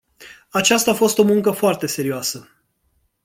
Aceasta 0.49 0.91
a 0.91 0.93
fost 0.93 1.17
o 1.17 1.23
muncă 1.23 1.51
foarte 1.51 1.85
serioasă. 1.87 2.49